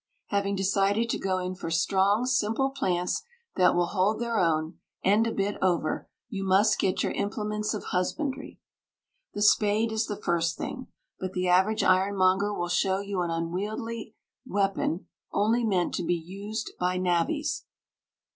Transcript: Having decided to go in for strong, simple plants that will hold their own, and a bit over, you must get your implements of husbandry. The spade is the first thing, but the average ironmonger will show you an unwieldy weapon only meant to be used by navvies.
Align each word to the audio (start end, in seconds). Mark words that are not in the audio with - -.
Having 0.29 0.55
decided 0.55 1.11
to 1.11 1.19
go 1.19 1.37
in 1.37 1.53
for 1.53 1.69
strong, 1.69 2.25
simple 2.25 2.71
plants 2.71 3.21
that 3.55 3.75
will 3.75 3.85
hold 3.85 4.19
their 4.19 4.39
own, 4.39 4.79
and 5.03 5.27
a 5.27 5.31
bit 5.31 5.59
over, 5.61 6.09
you 6.27 6.43
must 6.43 6.79
get 6.79 7.03
your 7.03 7.11
implements 7.11 7.75
of 7.75 7.83
husbandry. 7.83 8.57
The 9.35 9.43
spade 9.43 9.91
is 9.91 10.07
the 10.07 10.15
first 10.15 10.57
thing, 10.57 10.87
but 11.19 11.33
the 11.33 11.47
average 11.49 11.83
ironmonger 11.83 12.51
will 12.51 12.67
show 12.67 12.97
you 12.99 13.21
an 13.21 13.29
unwieldy 13.29 14.15
weapon 14.43 15.05
only 15.31 15.63
meant 15.63 15.93
to 15.93 16.03
be 16.03 16.15
used 16.15 16.71
by 16.79 16.97
navvies. 16.97 17.65